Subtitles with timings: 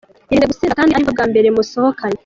[0.29, 2.19] Irinde gusinda kandi aribwo bwa mbere musohokanye.